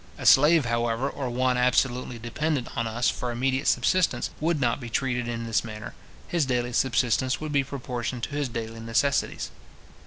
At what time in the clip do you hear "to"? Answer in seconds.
8.23-8.29